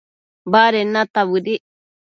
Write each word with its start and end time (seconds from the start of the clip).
baded 0.51 0.85
neta 0.93 1.21
bëdic 1.31 1.63